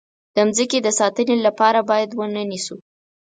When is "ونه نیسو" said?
2.19-2.75